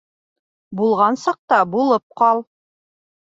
Булған 0.79 1.19
саҡта 1.23 1.59
булып 1.75 2.05
ҡал 2.23 2.41